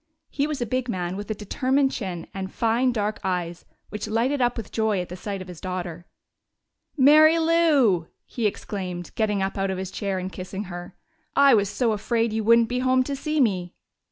He 0.31 0.47
was 0.47 0.59
a 0.63 0.65
big 0.65 0.89
man 0.89 1.15
with 1.15 1.29
a 1.29 1.35
determined 1.35 1.91
chin 1.91 2.25
and 2.33 2.51
fine 2.51 2.91
dark 2.91 3.19
eyes 3.23 3.65
which 3.89 4.07
lighted 4.07 4.41
up 4.41 4.57
with 4.57 4.71
joy 4.71 4.99
at 4.99 5.09
the 5.09 5.15
sight 5.15 5.43
of 5.43 5.47
his 5.47 5.61
daughter. 5.61 6.07
"Mary 6.97 7.37
Lou!" 7.37 8.07
he 8.25 8.47
exclaimed, 8.47 9.11
getting 9.13 9.43
up 9.43 9.59
out 9.59 9.69
of 9.69 9.77
his 9.77 9.91
chair 9.91 10.17
and 10.17 10.31
kissing 10.33 10.63
her. 10.63 10.95
"I 11.35 11.53
was 11.53 11.69
so 11.69 11.91
afraid 11.91 12.33
you 12.33 12.43
wouldn't 12.43 12.67
be 12.67 12.79
home 12.79 13.03
to 13.03 13.15
see 13.15 13.39
me!" 13.39 13.75